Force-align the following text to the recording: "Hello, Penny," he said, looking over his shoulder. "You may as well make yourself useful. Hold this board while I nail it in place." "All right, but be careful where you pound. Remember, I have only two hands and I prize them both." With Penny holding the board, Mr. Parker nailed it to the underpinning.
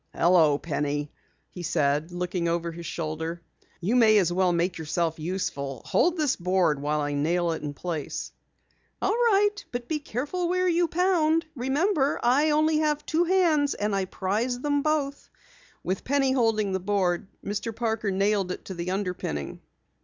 "Hello, 0.15 0.57
Penny," 0.57 1.11
he 1.51 1.61
said, 1.61 2.11
looking 2.11 2.47
over 2.47 2.71
his 2.71 2.87
shoulder. 2.87 3.39
"You 3.79 3.95
may 3.95 4.17
as 4.17 4.33
well 4.33 4.51
make 4.51 4.79
yourself 4.79 5.19
useful. 5.19 5.83
Hold 5.85 6.17
this 6.17 6.35
board 6.35 6.81
while 6.81 7.01
I 7.01 7.13
nail 7.13 7.51
it 7.51 7.61
in 7.61 7.75
place." 7.75 8.31
"All 8.99 9.13
right, 9.13 9.63
but 9.71 9.87
be 9.87 9.99
careful 9.99 10.49
where 10.49 10.67
you 10.67 10.87
pound. 10.87 11.45
Remember, 11.53 12.19
I 12.23 12.45
have 12.45 12.55
only 12.57 12.83
two 13.05 13.25
hands 13.25 13.75
and 13.75 13.95
I 13.95 14.05
prize 14.05 14.59
them 14.61 14.81
both." 14.81 15.29
With 15.83 16.03
Penny 16.03 16.31
holding 16.31 16.71
the 16.71 16.79
board, 16.79 17.27
Mr. 17.45 17.71
Parker 17.75 18.09
nailed 18.09 18.51
it 18.51 18.65
to 18.65 18.73
the 18.73 18.89
underpinning. 18.89 19.59